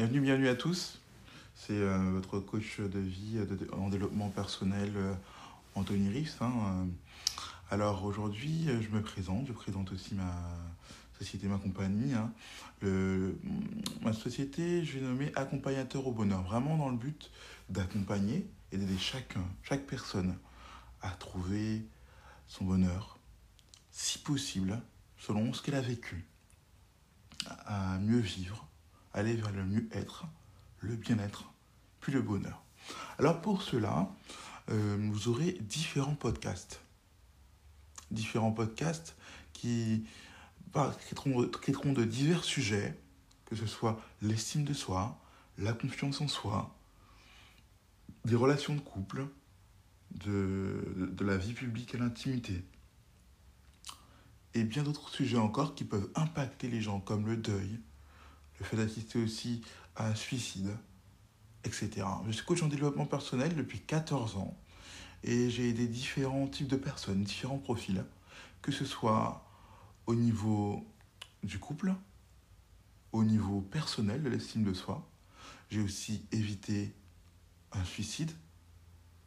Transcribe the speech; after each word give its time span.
Bienvenue, 0.00 0.22
bienvenue 0.22 0.48
à 0.48 0.54
tous. 0.54 0.98
C'est 1.54 1.74
euh, 1.76 1.98
votre 2.12 2.40
coach 2.40 2.80
de 2.80 2.98
vie 2.98 3.34
de- 3.34 3.68
en 3.74 3.90
développement 3.90 4.30
personnel, 4.30 4.90
euh, 4.96 5.12
Anthony 5.74 6.08
Riffs. 6.08 6.40
hein, 6.40 6.54
euh. 6.64 6.86
Alors 7.70 8.02
aujourd'hui, 8.06 8.64
euh, 8.70 8.80
je 8.80 8.88
me 8.88 9.02
présente, 9.02 9.46
je 9.46 9.52
présente 9.52 9.92
aussi 9.92 10.14
ma 10.14 10.32
société, 11.18 11.48
ma 11.48 11.58
compagnie. 11.58 12.14
hein. 12.14 12.32
Ma 14.00 14.14
société, 14.14 14.86
je 14.86 15.00
vais 15.00 15.04
nommer 15.04 15.32
Accompagnateur 15.36 16.06
au 16.06 16.12
bonheur, 16.12 16.44
vraiment 16.44 16.78
dans 16.78 16.88
le 16.88 16.96
but 16.96 17.30
d'accompagner 17.68 18.48
et 18.72 18.78
d'aider 18.78 18.96
chacun, 18.96 19.44
chaque 19.62 19.84
personne 19.86 20.34
à 21.02 21.10
trouver 21.10 21.84
son 22.48 22.64
bonheur, 22.64 23.18
si 23.90 24.16
possible, 24.18 24.80
selon 25.18 25.52
ce 25.52 25.60
qu'elle 25.60 25.74
a 25.74 25.82
vécu, 25.82 26.24
à 27.66 27.98
mieux 27.98 28.20
vivre, 28.20 28.66
aller 29.12 29.34
vers 29.34 29.52
le 29.52 29.64
mieux-être, 29.64 30.26
le 30.80 30.96
bien-être, 30.96 31.50
puis 32.00 32.12
le 32.12 32.22
bonheur. 32.22 32.62
Alors 33.18 33.40
pour 33.40 33.62
cela, 33.62 34.10
euh, 34.70 34.96
vous 35.12 35.28
aurez 35.28 35.52
différents 35.60 36.14
podcasts. 36.14 36.80
Différents 38.10 38.52
podcasts 38.52 39.16
qui 39.52 40.04
traiteront, 40.72 41.46
traiteront 41.48 41.92
de 41.92 42.04
divers 42.04 42.44
sujets, 42.44 42.98
que 43.46 43.56
ce 43.56 43.66
soit 43.66 44.00
l'estime 44.22 44.64
de 44.64 44.74
soi, 44.74 45.18
la 45.58 45.72
confiance 45.72 46.20
en 46.20 46.28
soi, 46.28 46.74
des 48.24 48.36
relations 48.36 48.74
de 48.74 48.80
couple, 48.80 49.28
de, 50.12 51.10
de 51.12 51.24
la 51.24 51.36
vie 51.36 51.52
publique 51.52 51.94
à 51.94 51.98
l'intimité, 51.98 52.64
et 54.54 54.64
bien 54.64 54.82
d'autres 54.82 55.10
sujets 55.10 55.38
encore 55.38 55.74
qui 55.74 55.84
peuvent 55.84 56.10
impacter 56.14 56.68
les 56.68 56.80
gens, 56.80 57.00
comme 57.00 57.26
le 57.26 57.36
deuil, 57.36 57.80
le 58.60 58.64
fait 58.64 58.76
d'assister 58.76 59.20
aussi 59.22 59.62
à 59.96 60.06
un 60.08 60.14
suicide, 60.14 60.70
etc. 61.64 62.06
Je 62.26 62.32
suis 62.32 62.44
coach 62.44 62.62
en 62.62 62.68
développement 62.68 63.06
personnel 63.06 63.56
depuis 63.56 63.80
14 63.80 64.36
ans 64.36 64.56
et 65.24 65.50
j'ai 65.50 65.68
aidé 65.68 65.86
différents 65.86 66.46
types 66.46 66.68
de 66.68 66.76
personnes, 66.76 67.22
différents 67.22 67.58
profils, 67.58 68.04
que 68.62 68.70
ce 68.70 68.84
soit 68.84 69.44
au 70.06 70.14
niveau 70.14 70.86
du 71.42 71.58
couple, 71.58 71.94
au 73.12 73.24
niveau 73.24 73.60
personnel 73.60 74.22
de 74.22 74.28
l'estime 74.28 74.62
de 74.62 74.74
soi. 74.74 75.06
J'ai 75.70 75.80
aussi 75.80 76.24
évité 76.32 76.94
un 77.72 77.84
suicide. 77.84 78.30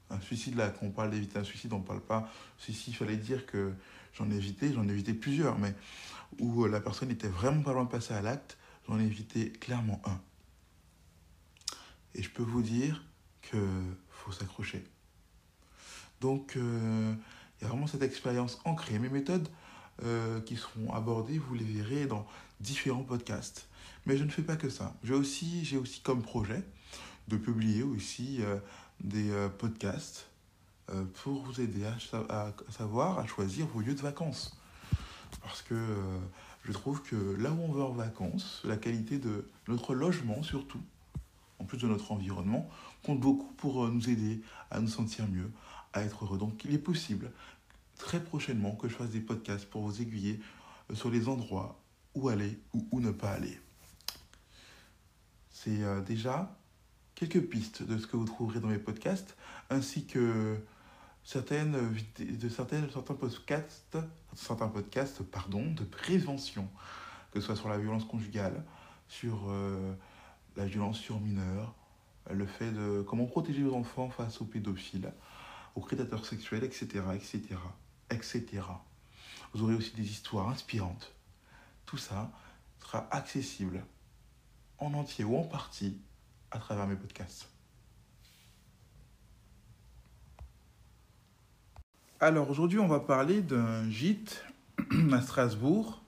Un 0.09 0.19
suicide, 0.19 0.55
là, 0.55 0.69
quand 0.69 0.85
on 0.85 0.91
parle 0.91 1.09
d'éviter 1.11 1.39
un 1.39 1.43
suicide, 1.43 1.73
on 1.73 1.79
ne 1.79 1.83
parle 1.83 2.01
pas. 2.01 2.29
Si, 2.59 2.73
il 2.87 2.95
fallait 2.95 3.17
dire 3.17 3.45
que 3.45 3.73
j'en 4.13 4.29
ai 4.29 4.35
évité, 4.35 4.71
j'en 4.73 4.87
ai 4.87 4.91
évité 4.91 5.13
plusieurs, 5.13 5.57
mais 5.57 5.73
où 6.39 6.65
la 6.65 6.79
personne 6.79 7.09
était 7.09 7.27
vraiment 7.27 7.61
pas 7.61 7.73
loin 7.73 7.85
de 7.85 7.89
passer 7.89 8.13
à 8.13 8.21
l'acte, 8.21 8.57
j'en 8.87 8.99
ai 8.99 9.03
évité 9.03 9.51
clairement 9.51 10.01
un. 10.05 10.19
Et 12.15 12.21
je 12.21 12.29
peux 12.29 12.43
vous 12.43 12.61
dire 12.61 13.03
que 13.41 13.57
faut 14.09 14.31
s'accrocher. 14.31 14.83
Donc, 16.21 16.55
euh, 16.55 17.13
il 17.59 17.63
y 17.63 17.65
a 17.65 17.69
vraiment 17.69 17.87
cette 17.87 18.03
expérience 18.03 18.59
ancrée. 18.65 18.99
Mes 18.99 19.09
méthodes 19.09 19.49
euh, 20.03 20.39
qui 20.41 20.55
seront 20.55 20.93
abordées, 20.93 21.37
vous 21.37 21.53
les 21.55 21.65
verrez 21.65 22.05
dans 22.05 22.25
différents 22.59 23.03
podcasts. 23.03 23.67
Mais 24.05 24.17
je 24.17 24.23
ne 24.23 24.29
fais 24.29 24.41
pas 24.43 24.55
que 24.55 24.69
ça. 24.69 24.93
J'ai 25.03 25.13
aussi, 25.13 25.65
j'ai 25.65 25.77
aussi 25.77 26.01
comme 26.01 26.21
projet 26.21 26.63
de 27.27 27.37
publier 27.37 27.83
aussi 27.83 28.41
euh, 28.41 28.57
des 29.01 29.31
podcasts 29.57 30.27
pour 31.23 31.41
vous 31.43 31.61
aider 31.61 31.85
à, 31.85 31.97
sa- 31.99 32.25
à 32.29 32.53
savoir, 32.69 33.17
à 33.17 33.25
choisir 33.25 33.65
vos 33.67 33.79
lieux 33.79 33.95
de 33.95 34.01
vacances. 34.01 34.57
Parce 35.41 35.61
que 35.61 35.73
je 36.63 36.71
trouve 36.71 37.01
que 37.01 37.15
là 37.15 37.51
où 37.51 37.61
on 37.61 37.71
va 37.71 37.83
en 37.83 37.91
vacances, 37.91 38.61
la 38.63 38.77
qualité 38.77 39.19
de 39.19 39.49
notre 39.67 39.93
logement 39.93 40.43
surtout, 40.43 40.81
en 41.59 41.65
plus 41.65 41.77
de 41.77 41.87
notre 41.87 42.11
environnement, 42.11 42.69
compte 43.03 43.19
beaucoup 43.19 43.51
pour 43.53 43.85
euh, 43.85 43.91
nous 43.91 44.09
aider 44.09 44.41
à 44.71 44.79
nous 44.79 44.87
sentir 44.87 45.27
mieux, 45.27 45.51
à 45.91 46.03
être 46.03 46.23
heureux. 46.23 46.37
Donc 46.37 46.63
il 46.63 46.73
est 46.73 46.79
possible 46.79 47.31
très 47.97 48.23
prochainement 48.23 48.71
que 48.71 48.87
je 48.87 48.95
fasse 48.95 49.09
des 49.09 49.19
podcasts 49.19 49.65
pour 49.69 49.81
vous 49.81 50.01
aiguiller 50.01 50.39
euh, 50.89 50.95
sur 50.95 51.09
les 51.09 51.27
endroits 51.27 51.79
où 52.15 52.29
aller 52.29 52.59
ou 52.73 52.87
où 52.91 52.99
ne 53.01 53.11
pas 53.11 53.31
aller. 53.31 53.59
C'est 55.51 55.83
euh, 55.83 56.01
déjà 56.01 56.57
quelques 57.15 57.41
pistes 57.41 57.83
de 57.83 57.97
ce 57.97 58.07
que 58.07 58.17
vous 58.17 58.25
trouverez 58.25 58.59
dans 58.59 58.67
mes 58.67 58.79
podcasts, 58.79 59.35
ainsi 59.69 60.05
que 60.05 60.57
certaines 61.23 61.95
de 62.19 62.49
certains 62.49 62.81
podcasts, 63.13 63.97
de 65.21 65.83
prévention, 65.83 66.67
que 67.31 67.39
ce 67.39 67.47
soit 67.47 67.55
sur 67.55 67.69
la 67.69 67.77
violence 67.77 68.05
conjugale, 68.05 68.63
sur 69.07 69.49
euh, 69.49 69.93
la 70.55 70.65
violence 70.65 70.97
sur 70.97 71.19
mineurs, 71.19 71.73
le 72.29 72.45
fait 72.45 72.71
de 72.71 73.01
comment 73.01 73.25
protéger 73.25 73.63
vos 73.63 73.75
enfants 73.75 74.09
face 74.09 74.41
aux 74.41 74.45
pédophiles, 74.45 75.11
aux 75.75 75.81
prédateurs 75.81 76.25
sexuels, 76.25 76.63
etc., 76.63 77.03
etc., 77.15 77.41
etc. 78.09 78.45
Vous 79.53 79.63
aurez 79.63 79.75
aussi 79.75 79.95
des 79.95 80.09
histoires 80.09 80.49
inspirantes. 80.49 81.13
Tout 81.85 81.97
ça 81.97 82.31
sera 82.79 83.07
accessible 83.11 83.83
en 84.77 84.93
entier 84.93 85.23
ou 85.23 85.37
en 85.37 85.43
partie 85.43 85.97
à 86.51 86.59
travers 86.59 86.87
mes 86.87 86.95
podcasts. 86.95 87.52
Alors 92.23 92.49
aujourd'hui, 92.49 92.79
on 92.79 92.87
va 92.87 93.01
parler 93.01 93.41
d'un 93.41 93.89
gîte 93.89 94.45
à 95.11 95.21
Strasbourg 95.21 96.01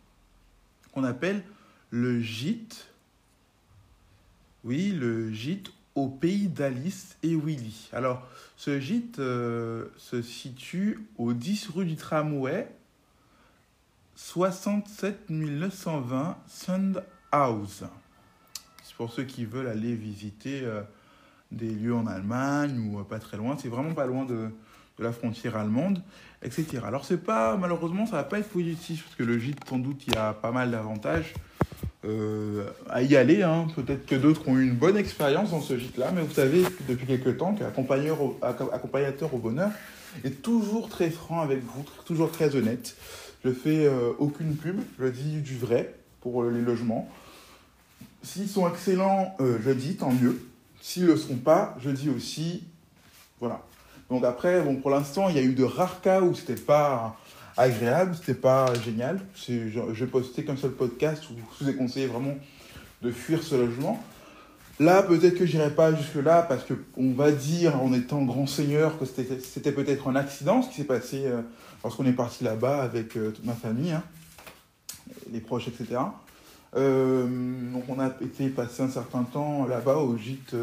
qu'on 0.93 1.03
appelle 1.03 1.43
le 1.89 2.21
gîte. 2.21 2.87
Oui, 4.63 4.93
le 4.93 5.33
gîte 5.33 5.73
au 5.93 6.07
pays 6.07 6.47
d'Alice 6.47 7.17
et 7.21 7.35
Willy. 7.35 7.89
Alors, 7.91 8.25
ce 8.55 8.79
gîte 8.79 9.19
euh, 9.19 9.87
se 9.97 10.21
situe 10.21 11.05
au 11.17 11.33
10 11.33 11.67
rue 11.75 11.85
du 11.85 11.97
Tramway, 11.97 12.73
67 14.15 15.29
920 15.29 16.37
Sundhaus. 16.47 17.84
C'est 18.85 18.95
pour 18.95 19.11
ceux 19.11 19.25
qui 19.25 19.43
veulent 19.43 19.67
aller 19.67 19.95
visiter 19.95 20.61
euh, 20.63 20.81
des 21.51 21.72
lieux 21.72 21.93
en 21.93 22.07
Allemagne 22.07 22.79
ou 22.79 23.01
euh, 23.01 23.03
pas 23.03 23.19
très 23.19 23.35
loin. 23.35 23.57
C'est 23.61 23.67
vraiment 23.67 23.93
pas 23.93 24.05
loin 24.05 24.23
de, 24.23 24.49
de 24.97 25.03
la 25.03 25.11
frontière 25.11 25.57
allemande, 25.57 26.01
etc. 26.43 26.79
Alors 26.85 27.03
c'est 27.05 27.17
pas, 27.23 27.57
malheureusement, 27.57 28.05
ça 28.05 28.17
va 28.17 28.23
pas 28.23 28.39
être 28.39 28.49
positif 28.49 29.03
parce 29.03 29.15
que 29.15 29.23
le 29.23 29.37
gîte, 29.39 29.59
sans 29.67 29.77
doute, 29.79 30.03
il 30.07 30.13
y 30.13 30.17
a 30.17 30.33
pas 30.33 30.51
mal 30.51 30.71
d'avantages 30.71 31.33
euh, 32.05 32.67
à 32.89 33.01
y 33.01 33.15
aller. 33.17 33.43
hein. 33.43 33.67
Peut-être 33.75 34.05
que 34.05 34.15
d'autres 34.15 34.47
ont 34.47 34.57
eu 34.57 34.63
une 34.67 34.75
bonne 34.75 34.95
expérience 34.97 35.51
dans 35.51 35.61
ce 35.61 35.77
gîte-là, 35.77 36.11
mais 36.15 36.21
vous 36.21 36.33
savez 36.33 36.63
depuis 36.87 37.07
quelques 37.07 37.37
temps 37.37 37.53
qu'accompagnateur 37.55 38.21
au, 38.21 38.39
acc- 38.41 38.73
accompagnateur 38.73 39.33
au 39.33 39.37
bonheur 39.37 39.71
est 40.23 40.41
toujours 40.41 40.87
très 40.87 41.09
franc 41.09 41.41
avec 41.41 41.61
vous, 41.63 41.83
toujours 42.05 42.31
très 42.31 42.55
honnête. 42.55 42.95
Je 43.43 43.51
fais 43.51 43.85
euh, 43.85 44.11
aucune 44.17 44.55
pub, 44.55 44.79
je 44.99 45.07
dis 45.07 45.41
du 45.41 45.57
vrai 45.57 45.93
pour 46.21 46.43
les 46.45 46.61
logements. 46.61 47.09
S'ils 48.23 48.47
sont 48.49 48.67
excellents, 48.69 49.35
euh, 49.39 49.57
je 49.63 49.71
dis 49.71 49.97
tant 49.97 50.11
mieux. 50.11 50.41
S'ils 50.81 51.03
ne 51.03 51.09
le 51.09 51.17
sont 51.17 51.35
pas, 51.35 51.75
je 51.83 51.89
dis 51.89 52.09
aussi 52.09 52.63
voilà. 53.39 53.61
Donc 54.09 54.23
après, 54.23 54.61
bon, 54.61 54.75
pour 54.75 54.91
l'instant, 54.91 55.29
il 55.29 55.35
y 55.35 55.40
a 55.40 55.41
eu 55.41 55.53
de 55.53 55.63
rares 55.63 56.02
cas 56.02 56.22
où 56.22 56.35
c'était 56.35 56.55
pas 56.55 57.17
agréable, 57.57 58.16
c'était 58.16 58.40
pas 58.40 58.73
génial. 58.84 59.19
Je, 59.35 59.69
je 59.93 60.05
postais 60.05 60.43
qu'un 60.43 60.57
seul 60.57 60.72
podcast 60.72 61.23
où 61.29 61.34
je 61.59 61.63
vous 61.63 61.69
ai 61.69 61.75
conseillé 61.75 62.07
vraiment 62.07 62.35
de 63.02 63.11
fuir 63.11 63.41
ce 63.43 63.55
logement. 63.55 64.03
Là, 64.79 65.03
peut-être 65.03 65.37
que 65.37 65.46
j'irai 65.46 65.69
pas 65.69 65.96
jusque-là 65.96 66.41
parce 66.41 66.66
qu'on 66.66 67.13
va 67.13 67.31
dire, 67.31 67.81
en 67.81 67.93
étant 67.93 68.23
grand 68.23 68.46
seigneur, 68.46 68.99
que 68.99 69.05
c'était 69.05 69.72
peut-être 69.72 70.09
un 70.09 70.16
accident, 70.17 70.61
ce 70.61 70.69
qui 70.69 70.75
s'est 70.75 70.84
passé 70.84 71.23
euh, 71.25 71.41
lorsqu'on 71.84 72.05
est 72.05 72.11
parti 72.11 72.43
là-bas 72.43 72.81
avec 72.81 73.16
euh, 73.16 73.31
toute 73.31 73.46
ma 73.46 73.53
famille, 73.53 73.93
hein, 73.93 74.03
les 75.31 75.40
proches, 75.40 75.69
etc. 75.69 76.02
Euh, 76.75 77.25
donc 77.72 77.85
on 77.87 77.99
a 77.99 78.07
été 78.19 78.49
passer 78.49 78.84
un 78.84 78.90
certain 78.90 79.23
temps 79.23 79.66
là-bas 79.66 79.96
au 79.96 80.17
gîte 80.17 80.53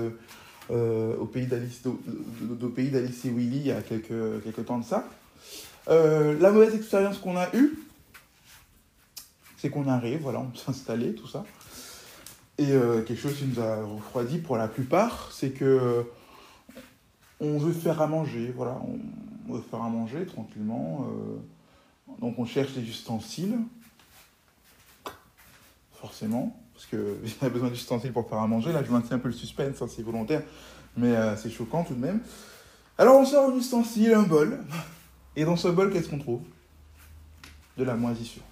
au 0.70 1.26
pays 1.26 1.46
d'Alice 1.46 1.84
et 1.84 3.30
Willy 3.30 3.58
il 3.58 3.66
y 3.66 3.72
a 3.72 3.82
quelques, 3.82 4.42
quelques 4.44 4.64
temps 4.64 4.78
de 4.78 4.84
ça. 4.84 5.08
la 5.88 6.50
mauvaise 6.50 6.74
expérience 6.74 7.18
qu'on 7.18 7.36
a 7.36 7.48
eue, 7.54 7.74
c'est 9.62 9.70
qu'on 9.70 9.86
arrive, 9.86 10.22
voilà, 10.22 10.40
on 10.40 10.52
s'est 10.56 10.70
installé, 10.70 11.14
tout 11.14 11.28
ça. 11.28 11.44
Et 12.58 12.72
euh, 12.72 13.02
quelque 13.02 13.20
chose 13.20 13.38
qui 13.38 13.46
nous 13.46 13.60
a 13.60 13.76
refroidi 13.84 14.38
pour 14.38 14.56
la 14.56 14.66
plupart, 14.66 15.30
c'est 15.32 15.50
que 15.50 15.64
euh, 15.64 16.02
on 17.38 17.58
veut 17.58 17.72
faire 17.72 18.02
à 18.02 18.08
manger, 18.08 18.52
voilà, 18.56 18.80
on 19.48 19.54
veut 19.54 19.62
faire 19.62 19.82
à 19.82 19.88
manger 19.88 20.26
tranquillement. 20.26 21.06
Euh, 21.08 21.38
donc 22.20 22.38
on 22.40 22.44
cherche 22.44 22.74
les 22.74 22.82
ustensiles, 22.82 23.56
forcément, 25.92 26.60
parce 26.90 27.02
qu'il 27.02 27.32
a 27.46 27.48
besoin 27.48 27.70
d'ustensiles 27.70 28.12
pour 28.12 28.28
faire 28.28 28.38
à 28.38 28.46
manger. 28.46 28.72
Là, 28.72 28.82
je 28.84 28.90
maintiens 28.90 29.16
un 29.16 29.20
peu 29.20 29.28
le 29.28 29.34
suspense, 29.34 29.80
hein, 29.80 29.86
c'est 29.88 30.02
volontaire, 30.02 30.42
mais 30.96 31.14
c'est 31.36 31.50
choquant 31.50 31.84
tout 31.84 31.94
de 31.94 32.00
même. 32.00 32.20
Alors 32.98 33.18
on 33.18 33.24
sort 33.24 33.50
un 33.50 33.56
ustensile, 33.56 34.12
un 34.14 34.22
bol, 34.22 34.58
et 35.36 35.44
dans 35.44 35.56
ce 35.56 35.68
bol, 35.68 35.92
qu'est-ce 35.92 36.08
qu'on 36.08 36.18
trouve? 36.18 36.42
De 37.78 37.84
la 37.84 37.94
moisissure 37.94 38.42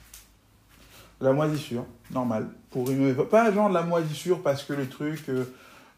la 1.21 1.33
moisissure, 1.33 1.85
normal. 2.11 2.49
Pour 2.71 2.91
une... 2.91 3.15
Pas 3.15 3.53
genre 3.53 3.69
de 3.69 3.75
la 3.75 3.83
moisissure 3.83 4.43
parce 4.43 4.63
que 4.63 4.73
le 4.73 4.89
truc, 4.89 5.25
il 5.29 5.35
euh, 5.35 5.45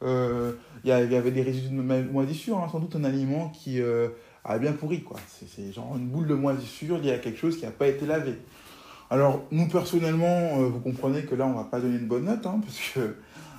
euh, 0.03 0.53
y, 0.85 0.91
avait 0.91 1.31
des 1.31 1.43
résidus 1.43 1.69
de 1.69 1.83
moisissure, 2.11 2.59
hein, 2.59 2.69
sans 2.71 2.81
doute 2.81 2.97
un 2.97 3.05
aliment 3.05 3.51
qui 3.51 3.81
euh, 3.81 4.09
a 4.45 4.59
bien 4.59 4.73
pourri, 4.73 5.03
quoi. 5.03 5.19
C'est 5.29 5.73
genre 5.73 5.97
une 5.97 6.09
boule 6.09 6.27
de 6.27 6.35
moisissure 6.35 6.99
liée 6.99 7.13
à 7.13 7.19
quelque 7.19 7.39
chose 7.39 7.57
qui 7.57 7.65
n'a 7.65 7.71
pas 7.71 7.87
été 7.87 8.07
lavé. 8.07 8.39
Alors, 9.13 9.43
nous, 9.51 9.69
personnellement, 9.69 10.57
vous 10.57 10.81
comprenez 10.81 11.25
que 11.25 11.35
là, 11.35 11.47
on 11.47 11.53
va 11.53 11.65
pas 11.65 11.81
donner 11.81 11.99
une 11.99 12.07
bonne 12.07 12.25
note, 12.25 12.47
hein, 12.47 12.61
parce 12.65 12.79
que 12.95 13.15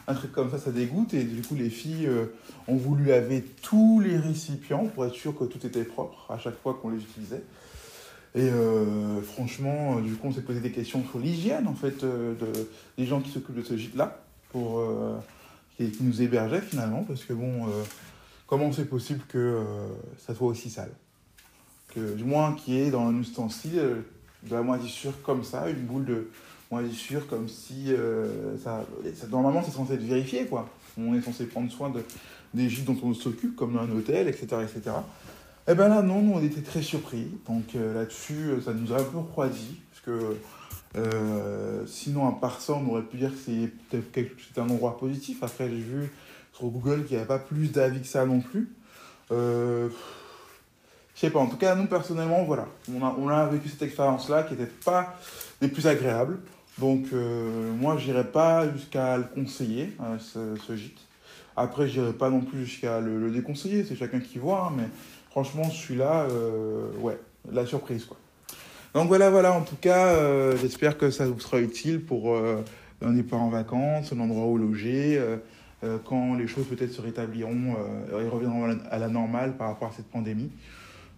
un 0.07 0.15
truc 0.15 0.31
comme 0.31 0.49
ça, 0.49 0.57
ça 0.57 0.71
dégoûte, 0.71 1.13
et 1.13 1.23
du 1.23 1.43
coup, 1.43 1.53
les 1.53 1.69
filles 1.69 2.09
ont 2.67 2.75
voulu 2.75 3.05
laver 3.05 3.43
tous 3.61 3.99
les 3.99 4.17
récipients 4.17 4.87
pour 4.87 5.05
être 5.05 5.13
sûr 5.13 5.37
que 5.37 5.43
tout 5.43 5.63
était 5.65 5.83
propre 5.83 6.31
à 6.31 6.39
chaque 6.39 6.59
fois 6.59 6.79
qu'on 6.81 6.89
les 6.89 6.97
utilisait. 6.97 7.43
Et 8.35 8.49
euh, 8.49 9.21
franchement, 9.21 9.97
euh, 9.97 10.01
du 10.01 10.15
coup, 10.15 10.27
on 10.27 10.31
s'est 10.31 10.41
posé 10.41 10.59
des 10.59 10.71
questions 10.71 11.03
sur 11.05 11.19
l'hygiène, 11.19 11.67
en 11.67 11.75
fait, 11.75 12.03
euh, 12.03 12.33
de, 12.33 12.47
des 12.97 13.05
gens 13.05 13.21
qui 13.21 13.29
s'occupent 13.29 13.57
de 13.57 13.63
ce 13.63 13.77
gîte-là, 13.77 14.23
pour 14.51 14.83
qui, 15.77 15.91
nous 16.01 16.21
hébergeaient 16.21 16.61
finalement, 16.61 17.03
parce 17.03 17.23
que 17.23 17.33
bon, 17.33 17.65
comment 18.45 18.71
c'est 18.71 18.85
possible 18.85 19.21
que 19.27 19.63
ça 20.19 20.35
soit 20.35 20.47
aussi 20.47 20.69
sale? 20.69 20.91
Que, 21.87 22.13
Du 22.13 22.23
moins, 22.23 22.53
qui 22.53 22.77
est 22.77 22.91
dans 22.91 23.07
un 23.07 23.19
ustensile 23.19 24.03
de 24.47 24.55
la 24.55 24.61
moisissure 24.61 25.13
comme 25.23 25.43
ça, 25.43 25.69
une 25.69 25.85
boule 25.85 26.05
de 26.05 26.29
moisissure 26.71 27.27
comme 27.27 27.47
si 27.47 27.91
ça, 28.63 28.85
ça, 29.15 29.27
Normalement, 29.27 29.61
c'est 29.63 29.71
censé 29.71 29.93
être 29.93 30.03
vérifié, 30.03 30.45
quoi. 30.45 30.69
On 30.97 31.13
est 31.15 31.21
censé 31.21 31.45
prendre 31.45 31.71
soin 31.71 31.89
de, 31.89 32.03
des 32.53 32.69
gîtes 32.69 32.85
dont 32.85 32.97
on 33.03 33.13
s'occupe, 33.13 33.55
comme 33.55 33.73
dans 33.73 33.81
un 33.81 33.91
hôtel, 33.91 34.27
etc., 34.27 34.57
etc. 34.63 34.95
Eh 35.67 35.75
ben 35.75 35.87
là, 35.87 36.01
non, 36.01 36.21
nous, 36.21 36.33
on 36.33 36.43
était 36.43 36.61
très 36.61 36.81
surpris. 36.81 37.27
Donc 37.47 37.75
euh, 37.75 37.93
là-dessus, 37.93 38.49
euh, 38.49 38.61
ça 38.61 38.73
nous 38.73 38.91
a 38.91 38.97
un 38.99 39.03
peu 39.03 39.17
refroidi. 39.17 39.79
Parce 39.91 40.01
que 40.01 40.35
euh, 40.97 41.85
sinon, 41.87 42.27
à 42.27 42.33
part 42.33 42.59
ça, 42.59 42.73
on 42.73 42.89
aurait 42.89 43.03
pu 43.03 43.17
dire 43.17 43.31
que 43.31 43.37
c'était 43.37 44.61
un 44.61 44.69
endroit 44.69 44.97
positif. 44.97 45.41
Après, 45.41 45.69
j'ai 45.69 45.77
vu 45.77 46.11
sur 46.51 46.67
Google 46.67 47.05
qu'il 47.05 47.15
n'y 47.15 47.17
avait 47.17 47.27
pas 47.27 47.39
plus 47.39 47.71
d'avis 47.71 48.01
que 48.01 48.07
ça 48.07 48.25
non 48.25 48.41
plus. 48.41 48.69
Euh, 49.31 49.87
je 51.15 51.21
sais 51.21 51.29
pas, 51.29 51.39
en 51.39 51.47
tout 51.47 51.57
cas, 51.57 51.75
nous, 51.75 51.85
personnellement, 51.85 52.43
voilà. 52.43 52.67
On 52.91 53.05
a, 53.05 53.15
on 53.19 53.29
a 53.29 53.45
vécu 53.45 53.69
cette 53.69 53.83
expérience-là 53.83 54.43
qui 54.43 54.53
n'était 54.53 54.71
pas 54.83 55.15
des 55.61 55.67
plus 55.67 55.87
agréables. 55.87 56.39
Donc, 56.79 57.05
moi, 57.79 57.97
je 57.97 58.07
n'irai 58.07 58.23
pas 58.23 58.67
jusqu'à 58.71 59.17
le 59.17 59.23
conseiller, 59.23 59.95
ce, 60.19 60.75
gîte. 60.75 60.99
Après, 61.55 61.87
je 61.87 61.99
n'irai 61.99 62.13
pas 62.13 62.31
non 62.31 62.41
plus 62.41 62.65
jusqu'à 62.65 62.99
le, 62.99 63.29
déconseiller, 63.29 63.85
c'est 63.85 63.95
chacun 63.95 64.19
qui 64.19 64.39
voit, 64.39 64.69
hein, 64.69 64.73
mais 64.75 64.87
franchement, 65.33 65.67
celui-là, 65.67 66.27
euh, 66.29 66.91
ouais, 66.99 67.19
la 67.51 67.65
surprise, 67.65 68.05
quoi. 68.05 68.17
Donc 68.93 69.07
voilà, 69.07 69.31
voilà, 69.31 69.51
en 69.51 69.61
tout 69.61 69.77
cas, 69.81 70.09
euh, 70.09 70.55
j'espère 70.55 70.99
que 70.99 71.09
ça 71.09 71.25
vous 71.25 71.39
sera 71.39 71.59
utile 71.59 72.05
pour 72.05 72.35
euh, 72.35 72.63
un 73.03 73.13
départ 73.13 73.41
en 73.41 73.49
vacances, 73.49 74.13
un 74.13 74.19
endroit 74.19 74.45
où 74.45 74.59
loger, 74.59 75.19
quand 76.05 76.35
les 76.35 76.47
choses 76.47 76.65
peut-être 76.67 76.93
se 76.93 77.01
rétabliront 77.01 77.75
et 78.11 78.27
reviendront 78.29 78.77
à 78.89 78.99
la, 78.99 79.09
normale 79.09 79.57
par 79.57 79.67
rapport 79.67 79.89
à 79.89 79.91
cette 79.91 80.05
pandémie. 80.05 80.49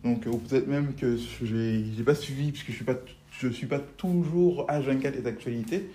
Donc, 0.05 0.21
peut-être 0.21 0.67
même 0.67 0.93
que 0.93 1.17
je 1.17 1.55
n'ai 1.55 2.03
pas 2.03 2.15
suivi, 2.15 2.51
puisque 2.51 2.67
je 2.71 3.47
ne 3.47 3.51
suis, 3.51 3.65
pas, 3.65 3.79
toujours 3.79 4.65
H24 4.69 5.17
et 5.17 5.21
d'actualité. 5.21 5.89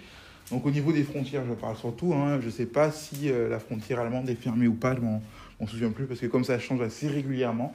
Donc, 0.51 0.67
au 0.67 0.71
niveau 0.71 0.93
des 0.93 1.05
frontières, 1.05 1.45
je 1.49 1.55
parle 1.55 1.77
surtout. 1.77 2.13
Hein, 2.13 2.39
je 2.41 2.47
ne 2.47 2.51
sais 2.51 2.67
pas 2.67 2.91
si 2.91 3.31
la 3.31 3.59
frontière 3.59 4.01
allemande 4.01 4.29
est 4.29 4.35
fermée 4.35 4.67
ou 4.67 4.75
pas, 4.75 4.95
je 4.95 5.01
m'en 5.01 5.23
souviens 5.67 5.91
plus, 5.91 6.07
parce 6.07 6.21
que 6.21 6.27
comme 6.27 6.45
ça 6.45 6.59
change 6.59 6.83
assez 6.83 7.09
régulièrement, 7.09 7.75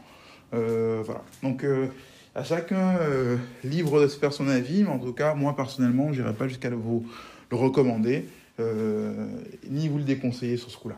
euh, 0.53 1.01
voilà. 1.05 1.23
Donc, 1.43 1.63
euh, 1.63 1.87
à 2.33 2.43
chacun 2.43 2.97
euh, 2.97 3.37
libre 3.63 4.01
de 4.01 4.07
se 4.07 4.17
faire 4.17 4.33
son 4.33 4.47
avis, 4.47 4.83
mais 4.83 4.89
en 4.89 4.99
tout 4.99 5.13
cas, 5.13 5.33
moi 5.33 5.55
personnellement, 5.55 6.11
je 6.13 6.21
n'irai 6.21 6.33
pas 6.33 6.47
jusqu'à 6.47 6.69
vous 6.69 7.05
le 7.51 7.57
recommander, 7.57 8.25
ni 9.69 9.87
vous 9.87 9.97
le 9.97 10.03
déconseiller 10.03 10.57
sur 10.57 10.71
ce 10.71 10.77
coup-là. 10.77 10.97